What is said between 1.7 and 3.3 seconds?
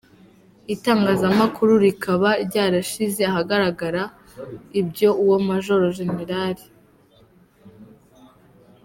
rikaba ryarashyize